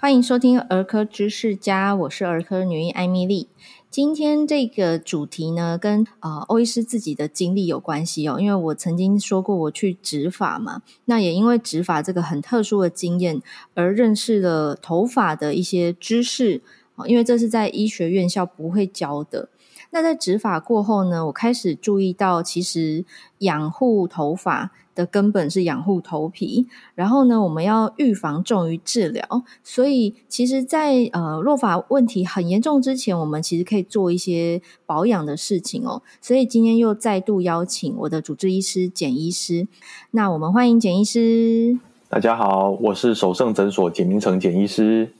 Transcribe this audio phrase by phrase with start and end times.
[0.00, 3.48] 欢迎收听儿科知识家，我是儿科女医艾米丽。
[3.90, 8.38] 今天这个主题呢，跟呃欧医师自己的经历有关系哦。
[8.38, 13.42] 因为我曾经说过我去植发嘛，那也因为植发这个很特殊的经验，
[13.74, 16.62] 而认识了头发的一些知识。
[17.06, 19.48] 因为这是在医学院校不会教的。
[19.90, 23.04] 那在植发过后呢，我开始注意到，其实
[23.38, 26.66] 养护头发的根本是养护头皮。
[26.96, 29.44] 然后呢，我们要预防重于治疗。
[29.62, 36.02] 所以，其实在，在呃落发问题很严重之前，我们其实可以做一些保养的事情哦。
[36.20, 39.68] 所以今天又再度邀请我的主治医师简医师。
[40.10, 41.78] 那我们欢迎简医师。
[42.08, 45.12] 大家好，我是首盛诊所简明成简医师。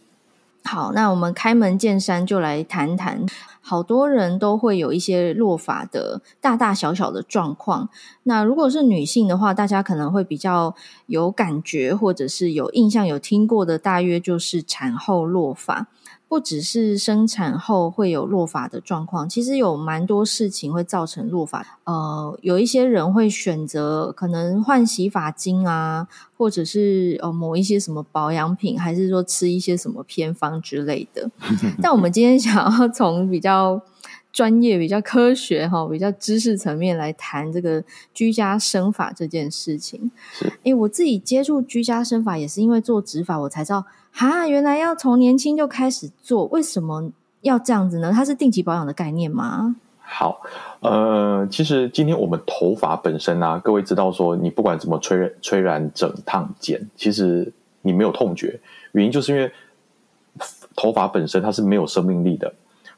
[0.65, 3.25] 好，那我们开门见山就来谈谈。
[3.69, 7.91] 好多人都会有一些落发的大大小小的状况。
[8.23, 15.89] 那如果是女性的话，大家可能会比较有感觉，或者是有印象、有听过的，大约就是产后落发。
[16.29, 21.79] 不只是生产后会有落发的状况，其实有蛮多事情会造成落发。
[21.85, 26.07] 呃，有一些人会选择可能换洗发精啊，
[26.37, 31.31] 或者是呃抹一些什么保养品，还是说吃一些什么偏方之类的。
[31.81, 33.81] 但我们今天想要从比较
[34.31, 40.11] 专业、比较科学哈、比较知识层面来谈这个居家生发这件事情。
[40.35, 43.87] 是，诶，我自己接触居家生发也是因为做植发，我才知道。
[44.19, 47.09] 哈，原来要从年轻就开始做，为什么
[47.43, 48.11] 要这样子呢？
[48.13, 49.77] 它是定期保养的概念吗？
[50.01, 50.41] 好，
[50.81, 58.59] 呃，其实今天我们头发本身啊，各位知道说，你不管怎么吹吹染、整烫、剪，其实你没有痛觉，
[58.91, 59.49] 原因就是因为
[60.75, 62.53] 头发本身它是没有生命力的。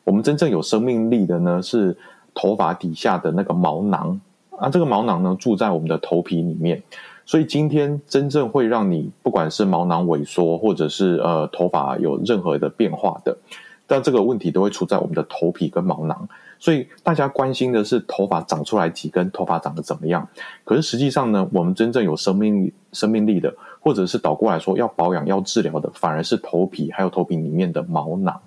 [0.04, 1.94] 我们真正有生命力的呢，是
[2.32, 4.18] 头发底下的那个毛囊
[4.56, 6.82] 啊，这个毛囊呢住在我们的头皮里面。
[7.30, 13.38] 所以今天真正会让你不管是毛囊萎缩，或者是呃头发有任何的变化的，
[13.86, 16.28] 但这个问题都会出在我们的头皮跟毛囊。
[16.58, 20.26] 所以大家关心的是头发长出来几根，头发长得怎么样？
[20.64, 28.40] 可是实际上呢，我们真正有生命生命力的，或者是倒过来说要保养要治疗的，反而是头皮还有头皮里面的毛囊。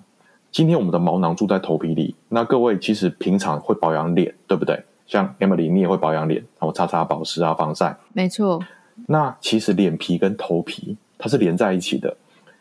[0.52, 4.84] 今天我们的毛囊住在头皮里，那各位其实平常会保养脸，对不对？
[5.06, 7.96] 像 Emily，你也会保养脸，然后擦擦保湿啊、防晒。
[8.12, 8.62] 没错。
[9.06, 12.16] 那其实脸皮跟头皮它是连在一起的。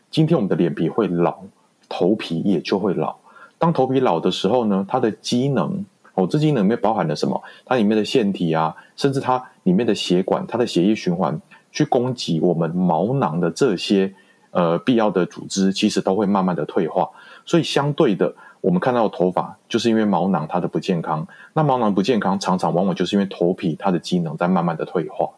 [0.10, 1.38] 今天我们的脸皮会老，
[1.88, 3.16] 头皮也就会老。
[3.58, 7.42] 当头皮老的时候呢，它的机能哦，这机能里面包含了什么？
[7.66, 11.40] 它里面的腺体啊，甚至它里面的血管、它的血液循环，
[11.72, 14.14] 去供给我们毛囊的这些
[14.52, 17.10] 呃必要的组织，其实都会慢慢的退化。
[17.46, 18.36] 所以相对的。
[18.64, 21.28] 我们看到的头发，就是因为毛囊它的不健康。
[21.54, 25.32] 那毛囊不健康，常常往往就是因为头皮它的机能在慢慢的退化。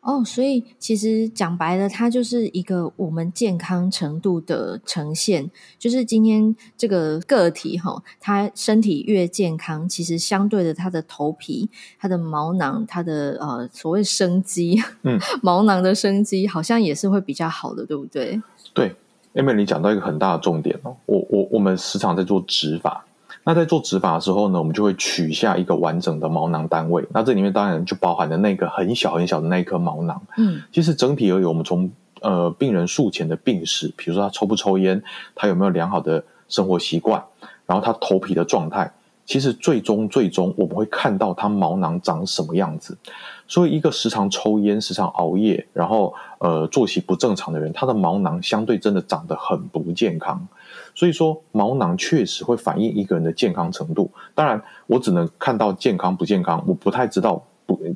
[0.00, 5.48] 哦，所以其实讲白了，它就是一个我们健康程度的呈现。
[5.78, 18.42] 就是今天这个个体哈，它身体越健康，其实相对的，它的头皮、它的毛囊、它的呃所谓生机，嗯， 毛囊的生机好像也是会比较好的，对不对？
[18.74, 18.96] 对。
[19.32, 23.04] 因为你讲到一个很大的重点哦，我我我们时常在做植发，
[23.44, 30.20] 那在做植发的时候呢，我们就会取下一个完整的毛囊单位，那这里面当然就包含了那个很小很小的那一颗毛囊。
[30.36, 35.02] 嗯，其实整体而言，我们从呃病人术前的病史，比如说他抽不抽烟，
[35.34, 37.24] 他有没有良好的生活习惯，
[37.66, 38.92] 然后他头皮的状态。
[39.30, 42.98] 其实最终最终我们会看到它毛囊长什么样子，
[43.46, 50.48] 所以一个时常抽烟、时常熬夜，然后呃作息不正常的人，他的毛囊相对真的长得很不健康。
[50.96, 54.10] 所以说毛囊确实会反映一个人的健康程度。
[54.34, 57.40] 当然，我只能看到健康不健康，我不太知道。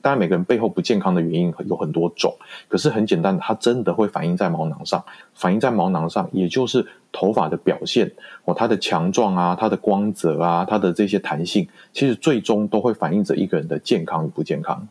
[0.02, 2.34] 当然，每个人背后不健康的原因有很多种，
[2.68, 8.10] 可是很简单，它真的会反映在毛囊上，反映在毛囊上，也就是头发的表现
[8.44, 14.86] 哦，它的强壮啊，它的光泽啊，它的这些弹性，其实最终都会反映着一个人的健康与不健康。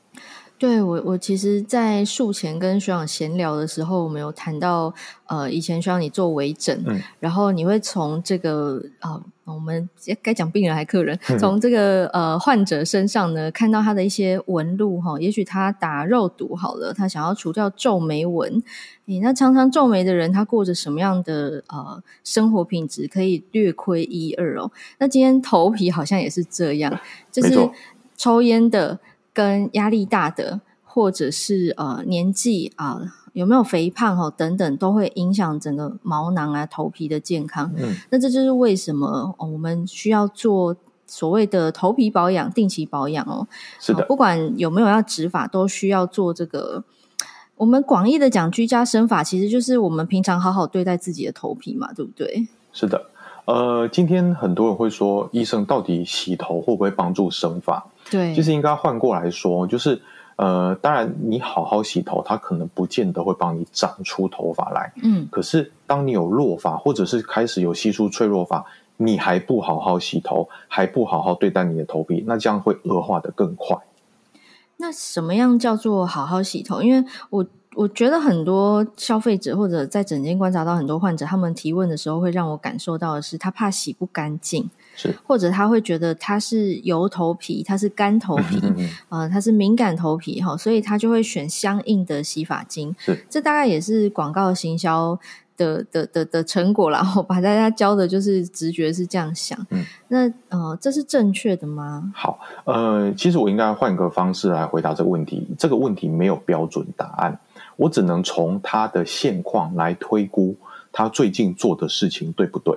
[0.58, 4.94] 对，我，我其实，在术前跟学长闲聊的时候，我们有谈到，
[5.26, 9.12] 呃，以前学长你做微整，嗯，然后你会从这个啊。
[9.14, 9.90] 呃我们
[10.22, 18.64] 该讲病人还客人，从这个呃患者身上呢，看到他的一些纹路哈，也许他打肉毒好了，他想要除掉皱眉纹。
[19.04, 24.72] 你，那常常皱眉的人，他过着什么样的呃生活品质，可以略窥一二哦。
[24.98, 26.98] 那今天头皮好像也是这样，
[27.30, 27.70] 就是
[28.16, 28.98] 抽烟的
[29.34, 33.00] 跟压力大的，或者是呃年纪啊。
[33.02, 34.32] 呃有没有肥胖哦？
[34.38, 37.74] 等等都会影响整个毛囊啊、头皮的健康。
[37.78, 40.76] 嗯，那这就是为什么我们需要做
[41.08, 43.48] 所谓的头皮保养、定期保养哦。
[43.80, 46.84] 是的，不管有没有要植发，都需要做这个。
[47.56, 52.48] 我们广义的讲居家生发，其实就是我们平常好好对待自己的头皮嘛，对不对？
[52.72, 53.04] 是的，
[53.46, 57.84] 呃，今天很多人会说，医生到底洗头会不会帮助生发？
[58.14, 60.00] 对，就是应该换过来说，就是
[60.36, 68.64] 呃，当然你好好洗头，它可能不见得会帮你长出头发来，嗯，可是当你有弱发，或者是开始有稀疏脆弱发，
[68.98, 73.76] 你还不好好洗头，还不好好对待你的头皮，那这样会恶化的更快。
[74.78, 76.82] 那什么样叫做好好洗头？
[76.82, 77.46] 因为我
[77.76, 88.62] 我觉得很多消费者或者在诊间观察到很多患者，他们提问的时候会让我感受到的是，他怕洗不干净，是或者他会觉得他是油头皮，他是干头皮，
[89.10, 92.96] 呃，他是敏感头皮哈，所以他就会选相应的洗发精。
[93.00, 95.20] 是，这大概也是广告行销。
[95.56, 102.12] 的的的的成果，然后把大家教的就是直觉是这样想，嗯，那呃，这是正确的吗？
[102.16, 105.48] 好，呃，其实我应该换个方式来回答这个问题。
[105.56, 107.40] 这个问题没有标准答案，
[107.84, 110.56] 我只能从他的现况来推估
[110.94, 112.74] 他最近做的事情对不对？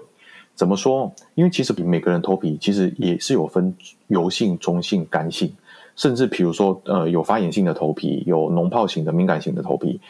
[0.57, 1.15] 怎么说？
[1.37, 3.73] 因为其实比每个人头皮其实也是有分
[4.09, 5.53] 油性、中性、干性，
[5.95, 10.01] 甚至比如说呃有发炎性的头皮，有脓泡型的敏感型的头皮，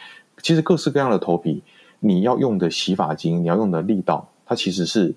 [0.41, 1.61] 其实各式各样的头皮。
[1.99, 5.13] 你要用的洗发精，你要用的力道，它其实是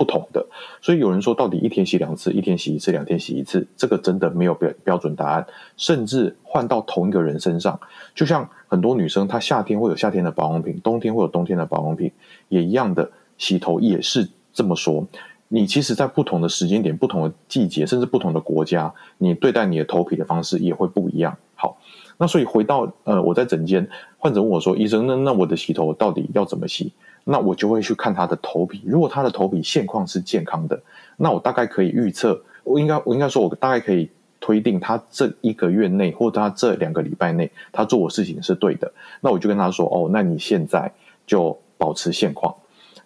[0.00, 0.46] 不同的。
[0.80, 5.46] 所以有人说，到底一天洗两次，一天洗一次，两天洗一次，这个真的没有标标准答案。
[5.76, 7.78] 甚至换到同一个人身上，
[8.14, 12.10] 就像很多女生，她夏天会有夏天的保养品，冬天会有冬天的保养品，
[12.48, 15.06] 也一样的，洗头也是这么说。
[15.48, 21.36] 你其实，在不同的时间点、不同的季节，甚至不同的国家，你对待你的头皮的方式也会不一样。
[21.54, 21.76] 好。
[22.22, 23.88] 那所以回到呃，我在诊间，
[24.18, 26.92] 患者问我说：“医生，那那我的洗头到底要怎么洗？”
[27.30, 28.82] 那我就会去看他的头皮。
[28.84, 30.82] 如果他的头皮现况是健康的，
[31.16, 34.10] 那我大概可以预测，我应该我应该说，我大概可以
[34.40, 38.92] 推定他这一个月内，或者他这两个礼拜内，他做的事情是对的。
[39.20, 40.92] 那我就跟他说：“哦，那你现在
[41.24, 42.52] 就保持现况。”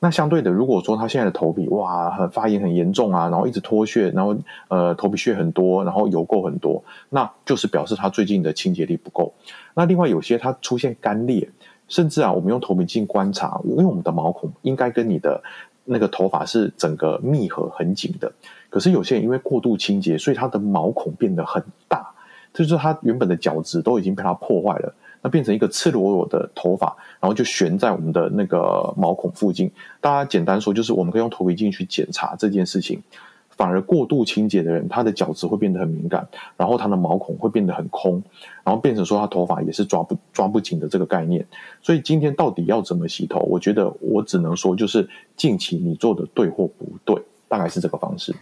[0.01, 4.37] 那相对的，如果说他现在的头皮哇，很发炎很严重啊，然后一直脱屑，然后
[4.69, 9.33] 呃头皮屑很多，然后油垢很多，那就是表示他最近的清洁力不够。
[9.75, 11.49] 那另外有些他出现干裂，
[11.89, 15.43] 甚至啊，我们用头皮镜观察，因为我们的毛孔应该跟你的
[15.85, 18.33] 那个头发是整个密合很紧的，
[18.71, 22.13] 可是有些人因为过度清洁，所以他的毛孔变得很大，
[22.53, 24.95] 就是他原本的角质都已经被他破坏了。
[25.27, 29.71] 那变成一个赤裸裸的头发，然后就悬在我们的那个毛孔附近。
[29.99, 33.03] 大家简单说，就是我们可以用头皮镜去检查这件事情。
[33.57, 38.23] 反而过度清洁的人，他的角质会变得很敏感，然后他的毛孔会变得很空，
[38.65, 41.47] 然后变成说他头发也是抓不抓不紧的这个概念。
[41.81, 43.41] 所以今天到底要怎么洗头？
[43.41, 48.35] 我觉得我只能说，就是近期你做的对或不对，大概是这个方式。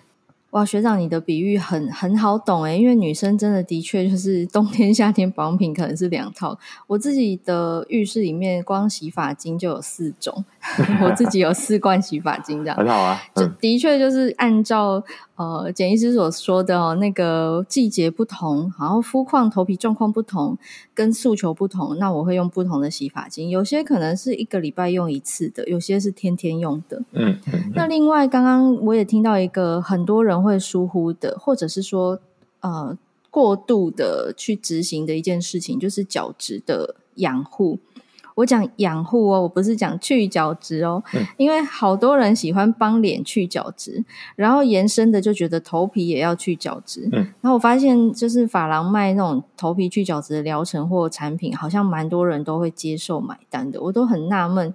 [0.52, 6.58] 哇，学长，你的比喻很很好懂诶，因为女生真的的确就是冬天、夏天保养品可能是两套。
[6.86, 10.44] 我自己的浴室里面光洗发精就有四种，
[11.02, 13.18] 我自己有四罐洗发精，这样很好啊。
[13.34, 15.02] 就的确就是按照
[15.36, 20.58] 呃简医师所说的哦，那个季节不同，然后肤况、头皮状况不同，
[20.92, 23.48] 跟诉求不同，那我会用不同的洗发精。
[23.48, 27.02] 有些可能是一个礼拜用一次的，有些是天天用的。
[27.12, 32.18] 嗯，嗯，那另外，刚刚我也听到一个很多人会疏忽的，或者是说，
[32.60, 32.96] 呃，
[33.30, 37.78] 过度的去执行的一件事情，就是角质的养护。
[38.34, 44.02] 我讲养护哦，我不是讲去角质哦，嗯，因为好多人喜欢帮脸去角质，
[44.36, 47.06] 然后延伸的就觉得头皮也要去角质。
[47.12, 54.74] 嗯，然后我发现，就是法郎卖那种头皮去角质的疗程或产品，好像蛮多人都会接受买单的，我都很纳闷，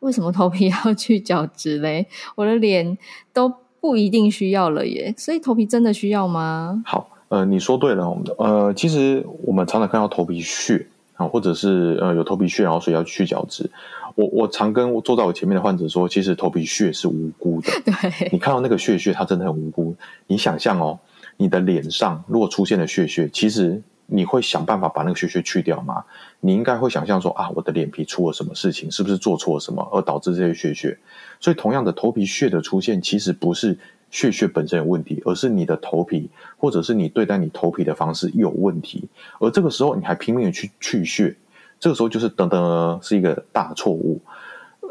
[0.00, 2.06] 为什么头皮要去角质嘞？
[2.34, 2.96] 我的脸
[3.32, 3.52] 都。
[3.86, 6.82] 不一定需要了耶，所以头皮真的需要吗？
[6.84, 8.04] 好，呃，你说对了，
[8.38, 13.70] 呃，其实我们常常看到头皮屑啊，或者是呃有头皮屑，然后所以要去角质。
[14.16, 17.70] 我我常跟我坐在我前面的患者说，其实头皮屑是无辜的。
[17.86, 19.94] 对，你看到那个屑屑，它真的很无辜。
[20.26, 20.98] 你想象哦，
[21.36, 23.82] 你的脸上如果出现了屑屑，其实。
[24.06, 26.04] 你会想办法把那个屑屑去掉吗？
[26.40, 30.98] 你应该会想象说啊，我的脸皮出了什么事情，是不是做错了什么而导致这些屑屑？
[31.40, 33.78] 所以，同样的头皮屑的出现，其实不是
[34.10, 39.08] 屑屑本身有问题，而是你的头皮或者是你对待你头皮的方式有问题。
[39.40, 41.36] 而这个时候，你还拼命的去去屑，
[41.80, 44.20] 这个时候就是等等是一个大错误。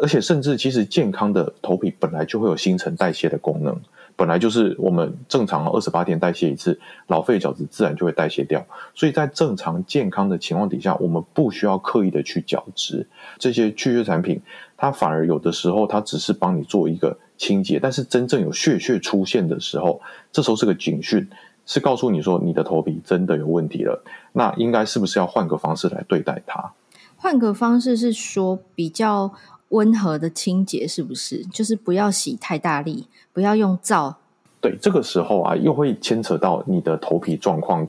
[0.01, 3.79] 而且，甚至其实健康的头皮本来就会有新陈代谢的功能。
[4.17, 8.65] 本来就是我们正常二十八天代谢一次，老废角质自然就会代谢掉。
[8.93, 13.07] 所以在正常健康的情况底下，我们不需要刻意的去角质。
[13.37, 14.41] 这些去屑产品，
[14.77, 21.29] 它反而有的时候它只是帮你做一个清洁，但是真正有屑屑出现的时候，这时候是个警讯，
[21.65, 24.01] 是告诉你说你的头皮真的有问题了。
[24.31, 26.71] 那应该是不是要换个方式来对待它？
[27.17, 29.33] 换个方式是说比较
[29.75, 31.45] 温和的清洁，是不是？
[31.51, 34.17] 就是不要洗太大力，不要用皂。
[34.61, 37.85] 对，这个时候啊，又会牵扯到你的头皮状况，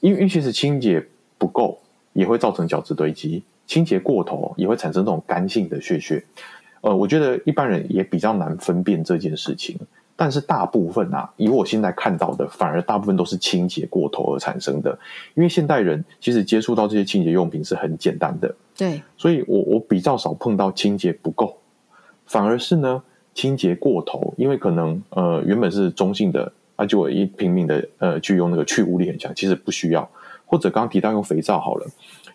[0.00, 1.04] 因为其实清洁
[1.38, 1.80] 不够
[2.12, 6.22] 也会造成角质堆积，清洁过头也会产生这种干性的屑屑。
[6.82, 9.78] 呃，我觉得一般人也比较难分辨这件事情。
[10.16, 14.96] 但是大部分啊，以我现在看到的，反而大部分都是清洁过头而产生的。
[15.34, 21.58] 因为现代人其实接触到这些清洁用品是很简单的，对，所以我我比较少碰到清洁不够，
[22.26, 23.02] 反而是呢
[23.34, 30.08] 清洁过头，因为可能呃原本是中性的，啊就我一拼命的呃去用那个去污力很强，其实不需要。
[30.46, 31.86] 或者刚刚提到用肥皂好了，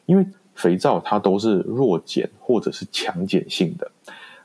[0.06, 3.90] 因为肥皂它都是弱碱或者是强碱性的，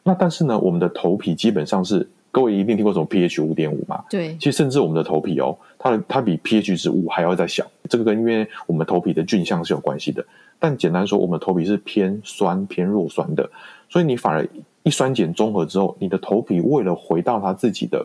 [0.04, 2.08] 那但是呢我们的头皮基本上是。
[2.34, 4.04] 各位一定听过什么 pH 五点五嘛？
[4.10, 7.64] 对，其实甚至我们的头皮哦，它的它比 pH 值五还要再小。
[7.88, 10.26] 这个跟因为我们头皮的菌相是有关系的。
[10.58, 13.48] 但简单说，我们头皮是偏酸、偏弱酸的，
[13.88, 14.44] 所以你反而
[14.82, 18.04] 一酸碱中和之后，你的头皮为了回到它自己的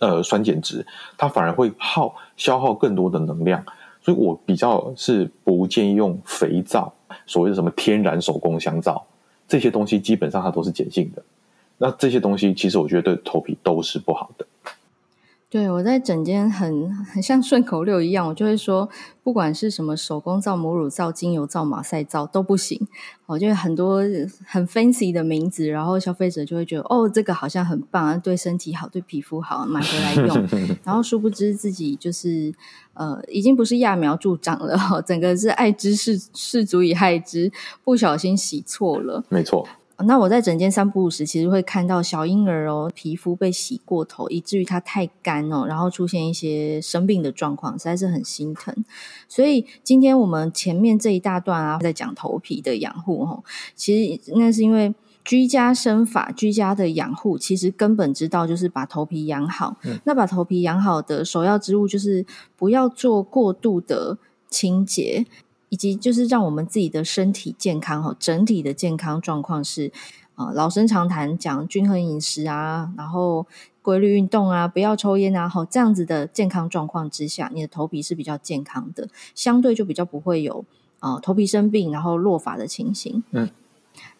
[0.00, 0.84] 呃酸碱值，
[1.16, 3.64] 它反而会耗消耗更多的能量。
[4.02, 6.92] 所以我比较是不建议用肥皂，
[7.24, 9.06] 所谓的什么天然手工香皂
[9.46, 11.22] 这些东西，基本上它都是碱性的。
[11.82, 14.46] 那这些东西，其实我觉得对头皮都是不好的。
[15.50, 18.88] 对，我在整间很很像顺口溜一样，我就会说，
[19.22, 22.86] 不管是什么手工皂、母乳皂、精油皂、马赛皂都不行。
[23.26, 23.98] 我觉得很多
[24.46, 30.48] 很 fancy 的名字，然后消费者就会觉得，哦，这个好像很棒，对身体好，对皮肤好，买回来用。
[30.84, 32.54] 然后殊不知自己就是
[32.94, 37.52] 呃，已经不是揠苗助长了，整个是爱之是是足以害之，
[37.84, 39.22] 不小心洗错了。
[39.28, 39.68] 没错。
[40.06, 48.74] 那我在整间三不五时，其实会看到小婴儿哦，皮肤被洗过头，以至于它太干哦，然后出现一些生病的状况，实在是很心疼。
[49.28, 53.44] 所以今天我们前面这一大段啊，在讲头皮的养护哦，
[53.74, 54.94] 其实那是因为
[55.24, 59.76] 居家生法、居家的养护，其实根本之道就是把头皮养好。
[59.84, 60.00] 嗯。
[60.04, 64.18] 那把头皮养好的首要之物，就是不要做过度的
[64.50, 65.24] 清洁。
[65.72, 69.90] 以及就是让我们自己的身体健康哈，整体的健康状况是
[70.34, 73.46] 啊、老生常谈讲均衡饮食啊，然后
[73.80, 80.62] 规律运动啊，不要抽烟啊，好这样子的健康状况之下，你的头皮是比较健康的，相对就比较不会有
[80.98, 83.24] 啊、头皮生病然后落发的情形。
[83.30, 83.48] 嗯。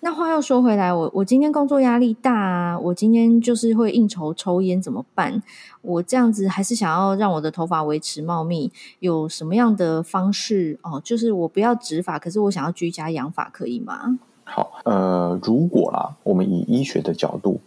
[0.01, 5.43] 那话又说回来，我我今天工作压力大啊，我今天就是会应酬抽烟怎么办？
[5.81, 11.01] 我这样子还是想要让我的头发维持茂密，有什么样的方式哦？
[11.05, 14.19] 就是我不要植发，可是我想要居家养发，可以吗？
[14.45, 17.61] 好，呃，如果啦，我们以医学的角度，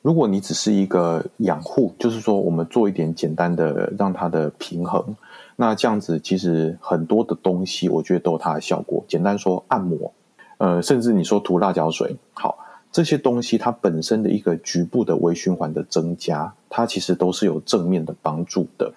[0.00, 5.16] 如果你只是一个养护，就是说我们做一点简单的让它的平衡，
[5.56, 9.04] 那这样子其实很多的东西，我觉得都有它的效果。
[9.08, 10.12] 简单说，按摩。
[10.60, 12.58] 呃，甚至你说涂辣椒水，好，
[12.92, 18.92] 这些东西它本身的一个局部的微循环的增加，它其实都是有正面的帮助的。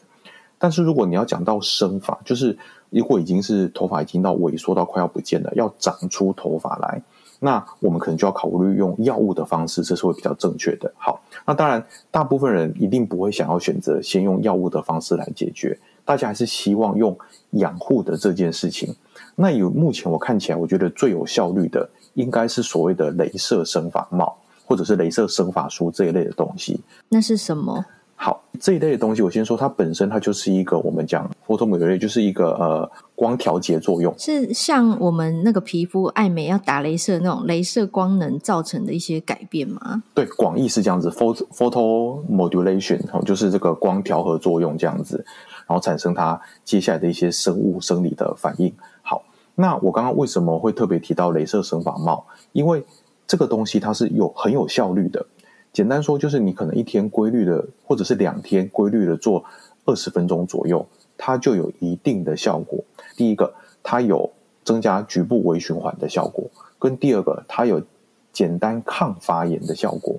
[0.58, 2.58] 但是如果你要讲到生发，就是
[2.90, 7.02] 如果已经是头发已经到萎缩到快要不见了，要长出头发来，
[7.40, 10.92] 那我们可能就要考虑用药物的方式，这是会比较正确的。
[10.98, 17.18] 好，那当然，大部分人一定不会想要选择先用药物的方式来解决，大家还是希望用
[17.52, 18.94] 养护的这件事情。
[19.36, 26.80] 那有目前我看起来，我觉得最有效率的，应该是所谓的镭射生发帽，或者是镭射生发梳这一类的东西。
[27.10, 27.86] 那是什么？
[28.16, 40.04] 好，这一类的东西，我先说，它本身它就是一个我们讲 photomodulation，就是一个呃光调节作用，是像我们那个皮肤爱美要打镭射那种镭射光能造成的一些改变吗？
[40.14, 45.26] 对，广义是这样子，photo photomodulation 就是这个光调和作用这样子，
[45.68, 48.74] 然后产生它接下来的一些生物生理的反应。
[49.56, 52.26] 那我刚刚为什么会特别提到镭射生发帽？
[52.52, 52.84] 因为
[53.28, 55.26] 这个东西它是有很有效率的。
[55.72, 59.44] 简单说，就是你可能一天规律的，或者是两天规律的做
[59.86, 60.86] 二十分钟左右，
[61.18, 62.84] 它就有一定的效果。
[63.16, 64.32] 第一个，它有
[64.64, 66.46] 增加局部微循环的效果；
[66.78, 67.82] 跟第二个，它有
[68.32, 70.16] 简单抗发炎的效果。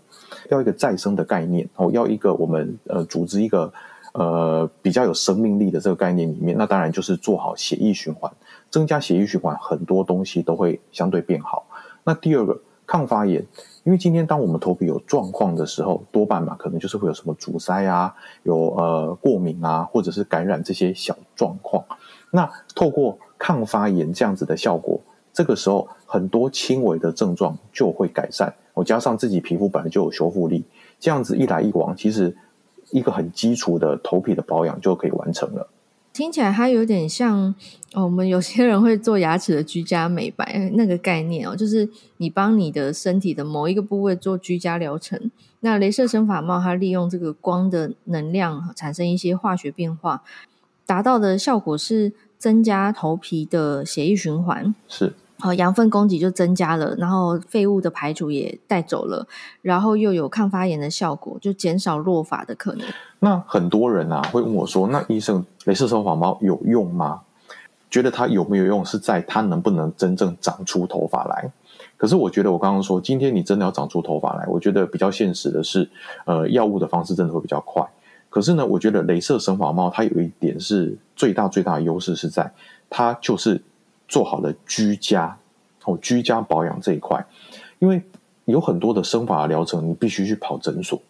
[0.51, 3.73] 要一个再生的概念哦，要一个我们呃组织一个
[4.15, 8.33] 呃比较有生命力的这个概念里面，那当然就是做好血液循环。
[8.71, 11.65] 增加血液循环，很多东西都会相对变好。
[12.03, 13.41] 那第二个抗发炎，
[13.85, 21.85] 因为今天当我们头皮有状况的时候，多半嘛，可能就是会有什么阻塞啊，有呃过敏啊，或者是感染这些小状况。
[22.33, 25.01] 那透过抗发炎这样子的效果，
[25.33, 28.53] 这个时候很多轻微的症状就会改善。
[28.73, 30.65] 我加上自己皮肤本来就有修复力，
[30.99, 32.37] 这样子一来一往，其实
[32.91, 35.69] 一个很基础的头皮的保养就可以完成了。
[36.13, 37.53] 听起来它有点像
[37.93, 41.89] 哦，我们有些人会做牙齿的居家美白 那个概念哦，就是
[42.19, 45.31] 你帮你的身体的某一个部位做居家疗程。
[45.61, 50.23] 那镭射生发帽它利用这个光的能量产生一些化学变化，
[50.87, 54.73] 达到的效果是增加头皮的血液循环。
[54.87, 55.15] 是。
[55.41, 59.27] 好，养分供给就增加了，然后废物的排除也带走了，
[59.63, 62.87] 然后又有抗发炎的效果，就减少落发的可能。
[63.19, 67.23] 那很多人啊会问我说：“那医生，镭射生发帽有用吗？
[67.91, 71.51] 觉得它有没有用，是在它能不能真正长出头发来？
[71.97, 75.91] 可是我觉得，我刚刚说，今天你真的要长出头发来，我觉得比较现实的是，
[76.27, 77.85] 呃，药物的方式真的会比较快。
[78.31, 82.53] 可是呢，我觉得镭射生发帽它有一点是最大最大的优势是在
[82.89, 83.61] 它就是。
[84.09, 85.37] 做好了居家
[85.85, 87.25] 哦，居家保养这一块，
[87.79, 88.03] 因为
[88.47, 91.01] 有很多的生发疗程，你必须去跑诊所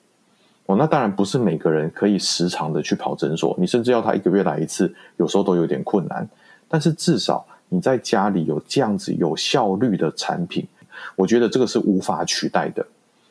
[0.67, 0.77] 哦。
[0.77, 6.29] 那当然不是每个人可以时常的去跑诊所，你甚至要他一个月来一次，有时候都有点困难。
[6.69, 10.67] 但是至少你在家里有这样子有效率的产品，
[11.15, 12.85] 我觉得这个是无法取代的。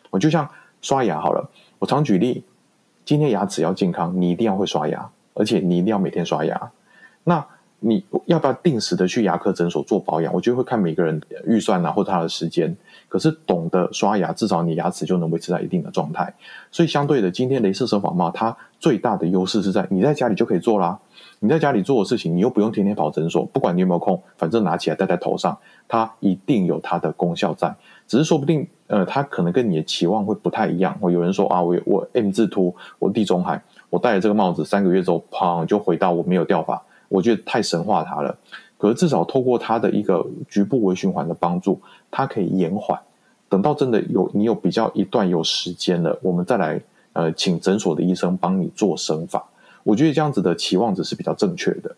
[0.10, 0.48] 我就像
[0.82, 2.44] 刷牙好了，我常举例，
[3.04, 6.72] 今天牙齿要健康，你一定要会刷牙，而且你一定要每天刷牙。
[7.24, 7.46] 那
[7.86, 10.34] 你要不要定时的去牙科诊所做保养？
[10.34, 12.74] 我觉得会看每个人预算啊，或者他的时间。
[13.10, 16.34] 可是懂得刷牙，至少你牙齿就能维持在一定的状态。
[16.72, 20.98] 所以相对的，今天雷射生发帽它最大的优势是在你在家里就可以做啦。
[21.40, 25.58] 你在家里做的事情，你又不用天天跑诊所，不管你有没有空，反正拿起来戴在头上，
[25.90, 27.76] 它一定有它的功效在。
[28.08, 30.98] 只是说不定，呃，它可能跟你的期望会不太一样。
[31.02, 36.82] 有人说啊，我我 M 字秃，我地中海，我戴了这个帽子三个月之后，砰就回到我没有掉发。
[37.14, 38.36] 我觉得太神化它了，
[38.80, 41.80] 可是至少透过它的一个局部微循环的帮助，
[42.10, 43.00] 它可以延缓。
[43.48, 46.82] 等到真的有你有比较一段有时间了，我们再来
[47.14, 49.46] 呃请诊所的医生帮你做生法。
[49.84, 51.96] 我觉得这样子的期望值是比较正确的。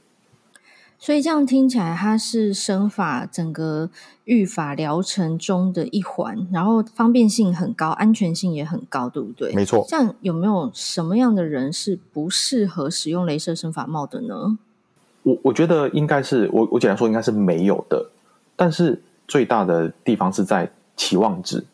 [0.97, 3.89] 所以这样听起来，它是生法整个
[4.23, 9.53] 育法疗程中的一环，然后方便性很高，安全性也很高，对不对？
[9.53, 9.85] 没错。
[9.87, 14.57] 这样有没有什么样的人是不适合使用镭射生法帽的呢？
[15.25, 18.11] 我我觉得应该是我我简单说应该是没有的，
[18.55, 21.65] 但是最大的地方是在期望值。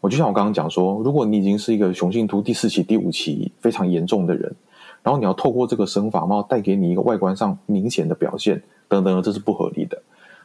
[0.00, 4.54] 我就像我刚刚讲说，如果你已经是一个雄性秃第四期、第五期非常严重的人，
[5.02, 10.00] 然后你要透过这个生发帽带给你一个外观上明显的表现，等等，这是不合理的。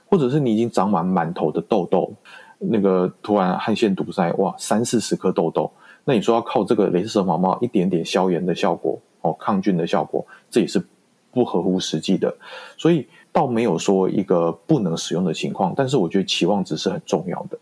[0.09, 2.13] 或者是你已经长满满头的痘痘，
[2.57, 5.71] 那个突然汗腺堵塞，哇，三四十颗痘痘，
[6.03, 10.83] 那你说要靠这个雷射生发帽一点点消炎的效果，哦，抗菌的效果，这也是。
[11.31, 12.35] 不合乎实际的，
[12.77, 17.57] 所以倒没有说一个不能使用的情况，但是我觉得期望值是很重要的。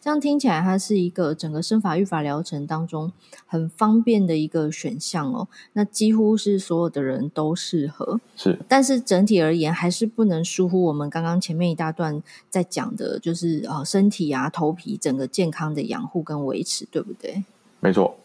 [0.00, 3.12] 这样听起来，它是一个整个生法育法疗程当中
[3.46, 5.46] 很方便的一个选项哦。
[5.74, 8.58] 那几乎是所有的人都适合，是。
[8.66, 12.20] 但是整体而言，还是不能疏忽我们刚刚前面一大段
[12.50, 17.44] 在讲的，就是呃身体啊、头皮整个健康的养护跟维持，对不对？
[17.78, 18.16] 没错。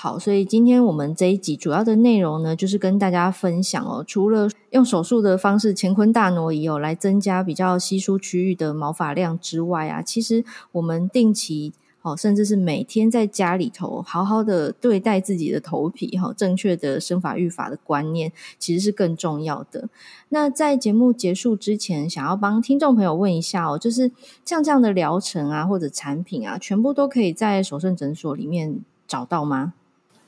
[0.00, 19.88] 好，所以今天我们这一集主要的内容呢，就是跟大家分享哦，除了用手术的方式乾坤大挪移哦，来增加比较稀疏区域的毛发量之外啊，其实我们定期哦，甚至是每天在家里头好好的对待自己的头皮哈，正确的生发育发的观念其实是更重要的。
[20.28, 24.12] 那在节目结束之前，想要帮听众朋友问一下哦，就是
[24.44, 29.74] 像这样的疗程啊，或者产品啊，全部都可以在首盛诊所里面找到吗？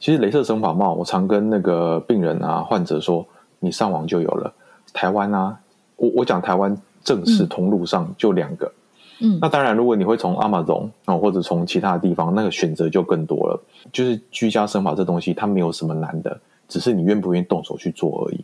[0.01, 3.25] 其实，镭射生发帽，我常跟那个病人啊、患者说，
[3.59, 4.53] 你上网就有了。
[4.95, 5.61] 台湾啊，
[5.97, 8.73] 我我讲台湾正式通路上就两个。
[9.21, 13.63] 嗯，那当然，如果你会从 Amazon 啊，或者从其他的地方，那个选择就更多了。
[13.93, 18.43] 就是居家生发这东西，它没有什么难的，只是你愿不愿意动手去做而已。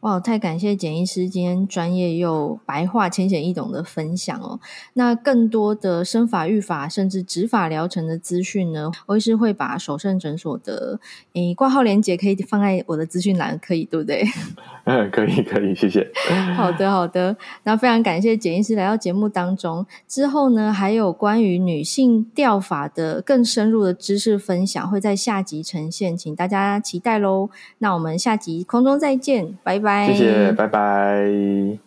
[0.00, 4.60] 哇，太感谢简医师今天专业又白话、浅显易懂的分享哦。
[4.94, 11.00] 那更多的生法、育法甚至植法疗程的资讯呢，我也是会把首胜诊所的
[11.32, 14.24] 诶挂号链接可以放在我的资讯栏，可以对不对？
[14.84, 16.10] 嗯，可以，可以，谢谢。
[16.56, 17.36] 好的，好的。
[17.64, 19.84] 那非常感谢简医师来到节目当中。
[20.06, 27.50] 之后呢，还有关于女性调法的更深入的知识分享，会在下集呈现，请大家期待喽。
[27.78, 31.78] 那我们下集空中再见，拜拜谢谢拜拜。